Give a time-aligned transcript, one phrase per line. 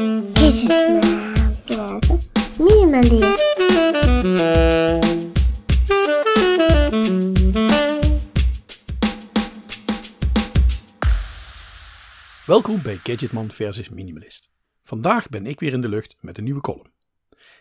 [0.00, 0.66] Versus
[2.58, 3.22] Minimalist.
[12.46, 14.50] Welkom bij Gadgetman versus Minimalist.
[14.84, 16.92] Vandaag ben ik weer in de lucht met een nieuwe column.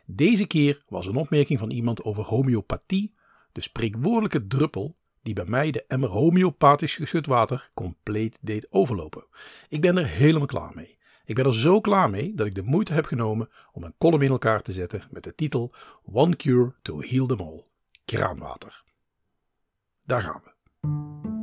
[0.05, 3.13] Deze keer was een opmerking van iemand over homeopathie,
[3.51, 9.27] de spreekwoordelijke druppel die bij mij de emmer homeopathisch geschud water compleet deed overlopen.
[9.69, 10.98] Ik ben er helemaal klaar mee.
[11.29, 14.23] Ik ben er zo klaar mee dat ik de moeite heb genomen om een column
[14.23, 15.73] in elkaar te zetten met de titel
[16.03, 17.63] One Cure to Heal Them All.
[18.05, 18.83] Kraanwater.
[20.05, 21.38] Daar gaan we.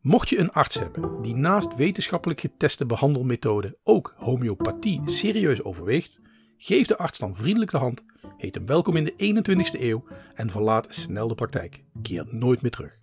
[0.00, 6.18] Mocht je een arts hebben die naast wetenschappelijk geteste behandelmethoden ook homeopathie serieus overweegt,
[6.56, 8.04] geef de arts dan vriendelijk de hand,
[8.36, 11.84] heet hem welkom in de 21ste eeuw en verlaat snel de praktijk.
[12.02, 12.98] Keer nooit meer terug.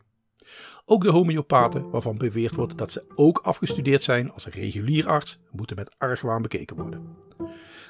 [0.86, 5.76] Ook de homeopaten, waarvan beweerd wordt dat ze ook afgestudeerd zijn als regulier arts, moeten
[5.76, 7.16] met argwaan bekeken worden.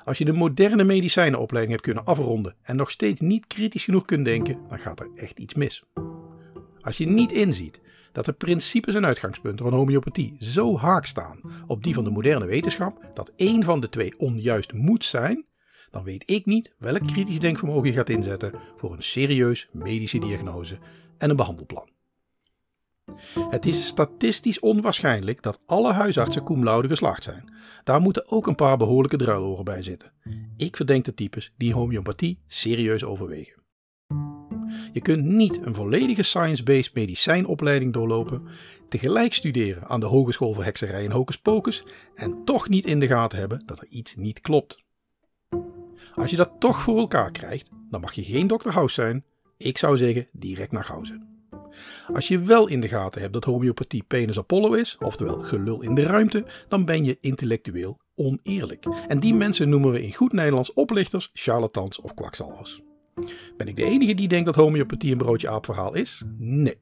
[0.03, 4.25] Als je de moderne medicijnenopleiding hebt kunnen afronden en nog steeds niet kritisch genoeg kunt
[4.25, 5.83] denken, dan gaat er echt iets mis.
[6.81, 7.81] Als je niet inziet
[8.17, 12.45] dat de principes en uitgangspunten van homeopathie zo haak staan op die van de moderne
[12.45, 15.45] wetenschap dat één van de twee onjuist moet zijn,
[15.91, 20.77] dan weet ik niet welk kritisch denkvermogen je gaat inzetten voor een serieus medische diagnose
[21.17, 21.89] en een behandelplan.
[23.49, 27.53] Het is statistisch onwaarschijnlijk dat alle huisartsen cum laude geslaagd zijn.
[27.83, 30.11] Daar moeten ook een paar behoorlijke druiloren bij zitten.
[30.55, 33.65] Ik verdenk de types die homeopathie serieus overwegen.
[34.93, 38.47] Je kunt niet een volledige science-based medicijnopleiding doorlopen,
[38.89, 41.83] tegelijk studeren aan de Hogeschool voor Hekserij en Hocus Pocus
[42.15, 44.85] en toch niet in de gaten hebben dat er iets niet klopt.
[46.13, 48.69] Als je dat toch voor elkaar krijgt, dan mag je geen Dr.
[48.69, 49.23] House zijn.
[49.57, 51.25] Ik zou zeggen direct naar House.
[52.13, 55.95] Als je wel in de gaten hebt dat homeopathie penis Apollo is, oftewel gelul in
[55.95, 58.85] de ruimte, dan ben je intellectueel oneerlijk.
[59.07, 62.81] En die mensen noemen we in goed Nederlands oplichters, charlatans of kwakzalvers.
[63.57, 66.23] Ben ik de enige die denkt dat homeopathie een broodje aapverhaal is?
[66.37, 66.77] Nee.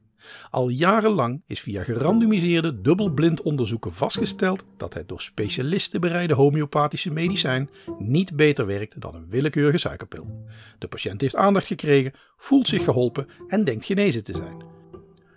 [0.50, 7.70] Al jarenlang is via gerandomiseerde dubbelblind onderzoeken vastgesteld dat het door specialisten bereide homeopathische medicijn
[7.98, 10.44] niet beter werkt dan een willekeurige suikerpil.
[10.78, 14.64] De patiënt heeft aandacht gekregen, voelt zich geholpen en denkt genezen te zijn.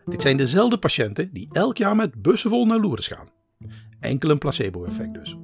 [0.06, 3.30] Dit zijn dezelfde patiënten die elk jaar met bussen vol naar Lourdes gaan.
[4.00, 5.36] Enkel een placebo-effect dus.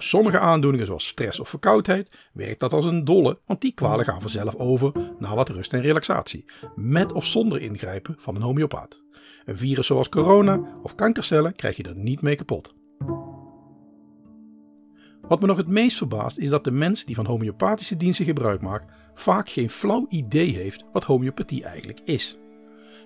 [0.00, 4.04] Voor sommige aandoeningen zoals stress of verkoudheid werkt dat als een dolle, want die kwalen
[4.04, 6.44] gaan vanzelf over naar wat rust en relaxatie,
[6.74, 9.02] met of zonder ingrijpen van een homeopaat.
[9.44, 12.74] Een virus zoals corona of kankercellen krijg je er niet mee kapot.
[15.28, 18.60] Wat me nog het meest verbaast is dat de mens die van homeopathische diensten gebruik
[18.60, 22.38] maakt vaak geen flauw idee heeft wat homeopathie eigenlijk is.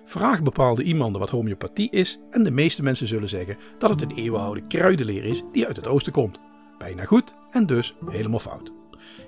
[0.05, 4.15] Vraag bepaalde iemanden wat homeopathie is en de meeste mensen zullen zeggen dat het een
[4.15, 6.39] eeuwenoude kruidenleer is die uit het oosten komt.
[6.77, 8.71] Bijna goed en dus helemaal fout.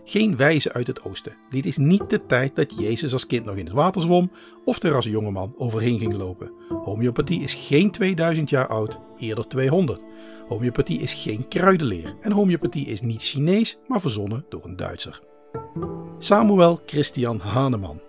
[0.04, 1.38] Geen wijze uit het oosten.
[1.50, 4.32] Dit is niet de tijd dat Jezus als kind nog in het water zwom
[4.66, 6.52] of er als jongeman overheen ging lopen.
[6.84, 10.04] Homeopathie is geen 2000 jaar oud, eerder 200.
[10.48, 15.22] Homeopathie is geen kruidenleer en homeopathie is niet Chinees, maar verzonnen door een Duitser.
[16.20, 18.02] Samuel Christian Hahnemann,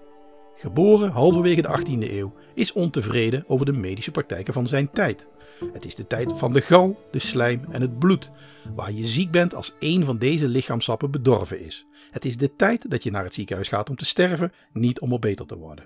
[0.55, 5.29] geboren halverwege de 18e eeuw, is ontevreden over de medische praktijken van zijn tijd.
[5.73, 8.31] Het is de tijd van de gal, de slijm en het bloed,
[8.75, 11.87] waar je ziek bent als één van deze lichaamsappen bedorven is.
[12.11, 15.13] Het is de tijd dat je naar het ziekenhuis gaat om te sterven, niet om
[15.13, 15.85] er beter te worden.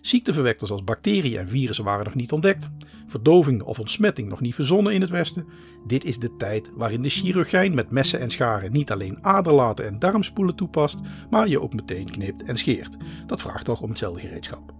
[0.00, 2.70] Ziekteverwekkers als bacteriën en virussen waren nog niet ontdekt,
[3.06, 5.46] verdoving of ontsmetting nog niet verzonnen in het Westen.
[5.86, 9.98] Dit is de tijd waarin de chirurgijn met messen en scharen niet alleen aderlaten en
[9.98, 10.98] darmspoelen toepast,
[11.30, 12.96] maar je ook meteen knipt en scheert.
[13.26, 14.79] Dat vraagt toch om hetzelfde gereedschap.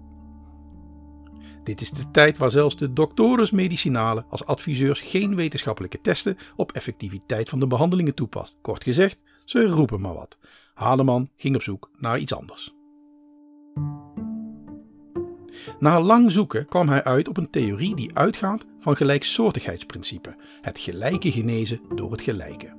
[1.64, 6.72] Dit is de tijd waar zelfs de doctores medicinale als adviseurs geen wetenschappelijke testen op
[6.72, 8.56] effectiviteit van de behandelingen toepast.
[8.60, 10.38] Kort gezegd, ze roepen maar wat.
[10.74, 12.74] Haleman ging op zoek naar iets anders.
[15.78, 21.32] Na lang zoeken kwam hij uit op een theorie die uitgaat van gelijksoortigheidsprincipe, het gelijke
[21.32, 22.78] genezen door het gelijke.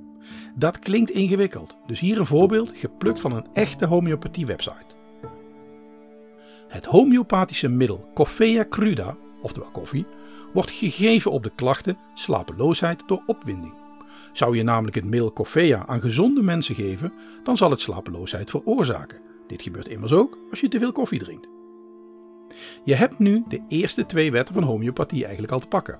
[0.54, 5.01] Dat klinkt ingewikkeld, dus hier een voorbeeld geplukt van een echte homeopathie website.
[6.72, 10.06] Het homeopathische middel Coffea cruda, oftewel koffie,
[10.52, 13.74] wordt gegeven op de klachten slapeloosheid door opwinding.
[14.32, 19.20] Zou je namelijk het middel Coffea aan gezonde mensen geven, dan zal het slapeloosheid veroorzaken.
[19.46, 21.48] Dit gebeurt immers ook als je te veel koffie drinkt.
[22.84, 25.98] Je hebt nu de eerste twee wetten van homeopathie eigenlijk al te pakken.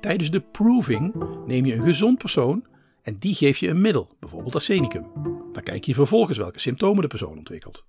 [0.00, 1.14] Tijdens de proving
[1.46, 2.64] neem je een gezond persoon
[3.02, 5.06] en die geef je een middel, bijvoorbeeld arsenicum.
[5.52, 7.84] Dan kijk je vervolgens welke symptomen de persoon ontwikkelt.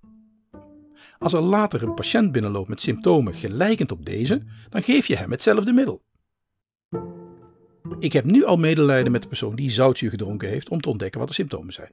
[1.20, 5.30] Als er later een patiënt binnenloopt met symptomen gelijkend op deze, dan geef je hem
[5.30, 6.02] hetzelfde middel.
[7.98, 11.20] Ik heb nu al medelijden met de persoon die zoutzuur gedronken heeft om te ontdekken
[11.20, 11.92] wat de symptomen zijn.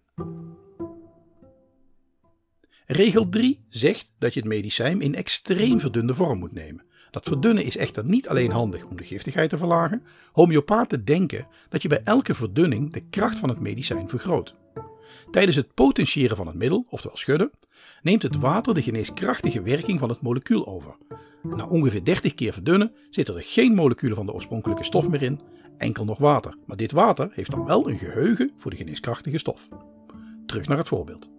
[2.86, 6.86] Regel 3 zegt dat je het medicijn in extreem verdunde vorm moet nemen.
[7.12, 10.04] Dat verdunnen is echter niet alleen handig om de giftigheid te verlagen.
[10.32, 14.56] Homeopaten denken dat je bij elke verdunning de kracht van het medicijn vergroot.
[15.32, 17.52] Tijdens het potentiëren van het middel, oftewel schudden,
[18.02, 20.96] neemt het water de geneeskrachtige werking van het molecuul over.
[21.44, 25.40] Na ongeveer 30 keer verdunnen zitten er geen moleculen van de oorspronkelijke stof meer in,
[25.78, 26.58] enkel nog water.
[26.66, 29.68] Maar dit water heeft dan wel een geheugen voor de geneeskrachtige stof.
[30.46, 31.30] Terug naar het voorbeeld.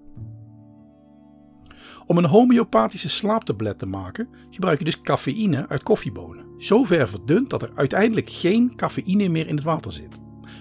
[2.07, 6.47] Om een homeopathische slaaptablet te maken gebruik je dus cafeïne uit koffiebonen.
[6.59, 10.19] Zo ver verdund dat er uiteindelijk geen cafeïne meer in het water zit.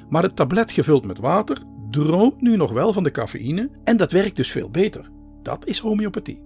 [0.10, 1.58] Maar het tablet gevuld met water
[1.92, 5.10] droomt nu nog wel van de cafeïne en dat werkt dus veel beter.
[5.48, 6.42] Dat is homeopathie.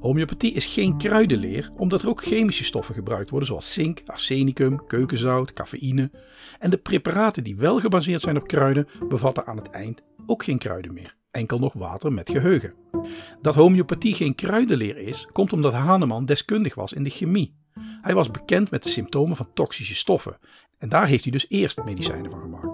[0.00, 5.52] Homeopathie is geen kruidenleer, omdat er ook chemische stoffen gebruikt worden, zoals zink, arsenicum, keukenzout,
[5.52, 6.10] cafeïne.
[6.58, 10.58] En de preparaten die wel gebaseerd zijn op kruiden, bevatten aan het eind ook geen
[10.58, 12.74] kruiden meer, enkel nog water met geheugen.
[13.42, 17.56] Dat homeopathie geen kruidenleer is, komt omdat Hahnemann deskundig was in de chemie.
[18.02, 20.38] Hij was bekend met de symptomen van toxische stoffen
[20.78, 22.67] en daar heeft hij dus eerst medicijnen van gemaakt.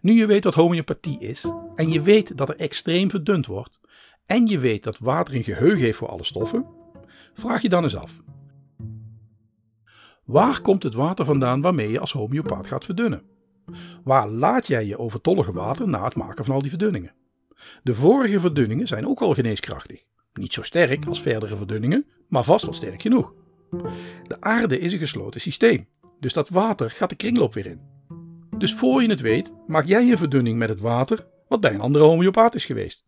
[0.00, 1.44] Nu je weet wat homeopathie is
[1.74, 3.80] en je weet dat er extreem verdund wordt
[4.26, 6.66] en je weet dat water een geheugen heeft voor alle stoffen,
[7.34, 8.22] vraag je dan eens af.
[10.24, 13.22] Waar komt het water vandaan waarmee je als homeopaat gaat verdunnen?
[14.04, 17.14] Waar laat jij je overtollige water na het maken van al die verdunningen?
[17.82, 20.02] De vorige verdunningen zijn ook al geneeskrachtig.
[20.32, 23.34] Niet zo sterk als verdere verdunningen, maar vast wel sterk genoeg.
[24.26, 25.88] De aarde is een gesloten systeem,
[26.20, 27.80] dus dat water gaat de kringloop weer in.
[28.60, 31.80] Dus voor je het weet, maak jij een verdunning met het water wat bij een
[31.80, 33.04] andere homeopaat is geweest.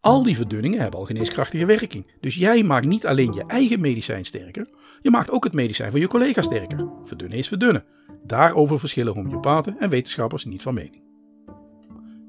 [0.00, 2.06] Al die verdunningen hebben al geneeskrachtige werking.
[2.20, 4.68] Dus jij maakt niet alleen je eigen medicijn sterker,
[5.02, 6.88] je maakt ook het medicijn van je collega sterker.
[7.04, 7.84] Verdunnen is verdunnen.
[8.24, 11.02] Daarover verschillen homeopaten en wetenschappers niet van mening.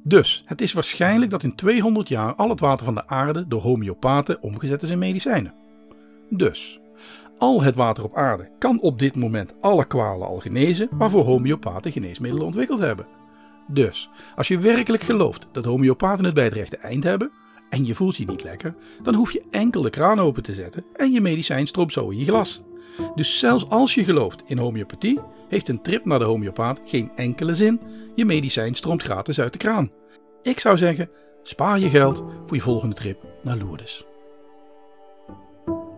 [0.04, 3.62] Dus het is waarschijnlijk dat in 200 jaar al het water van de aarde door
[3.62, 5.54] homeopaten omgezet is in medicijnen.
[6.30, 6.81] Dus,
[7.42, 11.92] al het water op aarde kan op dit moment alle kwalen al genezen waarvoor homeopaten
[11.92, 13.08] geneesmiddelen ontwikkeld hebben.
[13.68, 17.32] Dus, als je werkelijk gelooft dat homeopaten het bij het rechte eind hebben
[17.70, 20.86] en je voelt je niet lekker, dan hoef je enkel de kraan open te zetten
[20.94, 22.64] en je medicijn stroomt zo in je glas.
[23.16, 27.56] Dus zelfs als je gelooft in homeopathie, heeft een trip naar de homeopaat geen enkele
[27.56, 27.82] zin.
[28.16, 29.92] Je medicijn stroomt gratis uit de kraan.
[30.42, 31.10] Ik zou zeggen,
[31.44, 34.06] spaar je geld voor je volgende trip naar Lourdes.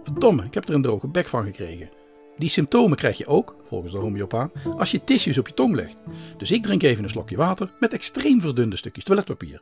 [0.03, 1.89] Verdomme, ik heb er een droge bek van gekregen.
[2.37, 5.97] Die symptomen krijg je ook, volgens de homeopaat, als je tissues op je tong legt.
[6.37, 9.61] Dus ik drink even een slokje water met extreem verdunde stukjes toiletpapier.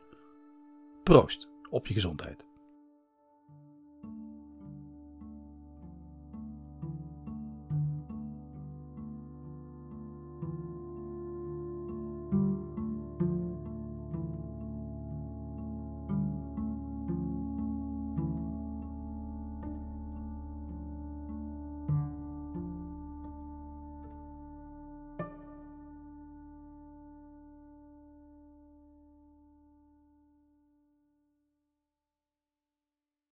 [1.02, 2.46] Proost op je gezondheid.